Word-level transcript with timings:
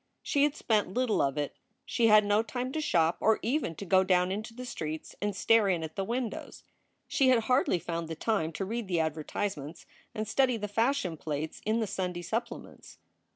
She 0.23 0.41
had 0.45 0.55
spent 0.55 0.91
little 0.95 1.21
of 1.21 1.37
it. 1.37 1.55
She 1.85 2.07
had 2.07 2.25
no 2.25 2.41
time 2.41 2.71
to 2.71 2.81
shop 2.81 3.17
or 3.19 3.37
even 3.43 3.75
to 3.75 3.85
go 3.85 4.03
down 4.03 4.31
into 4.31 4.51
the 4.51 4.65
streets 4.65 5.15
and 5.21 5.35
stare 5.35 5.69
in 5.69 5.83
at 5.83 5.95
the 5.95 6.03
windows. 6.03 6.63
She 7.07 7.29
had 7.29 7.41
hardly 7.43 7.77
found 7.77 8.07
the 8.07 8.15
time 8.15 8.51
to 8.53 8.65
read 8.65 8.87
the 8.87 8.99
advertisements 8.99 9.85
and 10.15 10.27
study 10.27 10.57
the 10.57 10.67
fashion 10.67 11.17
plates 11.17 11.61
in 11.67 11.81
the 11.81 11.85
Sunday 11.85 12.23
supplements. 12.23 12.97